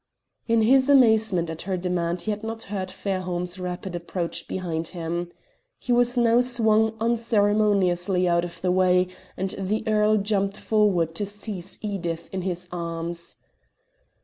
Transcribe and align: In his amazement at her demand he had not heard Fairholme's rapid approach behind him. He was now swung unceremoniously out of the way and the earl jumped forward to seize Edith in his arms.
In 0.47 0.61
his 0.63 0.89
amazement 0.89 1.47
at 1.51 1.61
her 1.69 1.77
demand 1.77 2.23
he 2.23 2.31
had 2.31 2.41
not 2.41 2.63
heard 2.73 2.89
Fairholme's 2.89 3.59
rapid 3.59 3.95
approach 3.95 4.47
behind 4.47 4.87
him. 4.97 5.31
He 5.77 5.93
was 5.93 6.17
now 6.17 6.41
swung 6.41 6.97
unceremoniously 6.99 8.27
out 8.27 8.43
of 8.43 8.61
the 8.61 8.71
way 8.71 9.09
and 9.37 9.51
the 9.59 9.83
earl 9.87 10.17
jumped 10.17 10.57
forward 10.57 11.13
to 11.13 11.25
seize 11.27 11.77
Edith 11.83 12.29
in 12.33 12.41
his 12.41 12.67
arms. 12.71 13.35